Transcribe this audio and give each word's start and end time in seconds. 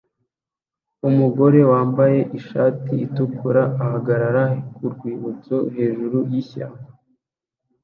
Umugore 1.09 1.59
wambaye 1.71 2.19
ishati 2.39 2.91
itukura 3.05 3.63
ahagarara 3.83 4.43
ku 4.75 4.83
rwibutso 4.93 5.55
hejuru 5.75 6.17
yishyamba 6.31 6.85